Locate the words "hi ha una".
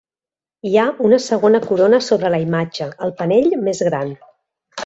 0.69-1.19